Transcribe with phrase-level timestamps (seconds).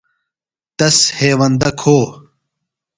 [0.77, 1.97] تس ہیوندہ کھو۔